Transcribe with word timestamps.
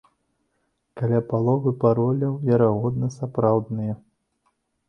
Каля 1.01 1.19
паловы 1.33 1.71
пароляў, 1.85 2.33
верагодна, 2.49 3.13
сапраўдныя. 3.19 3.93